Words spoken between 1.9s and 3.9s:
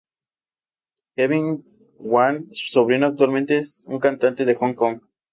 Kwan, su sobrino, actualmente es